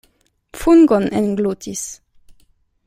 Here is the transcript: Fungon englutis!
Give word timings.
Fungon 0.61 1.03
englutis! 1.21 1.85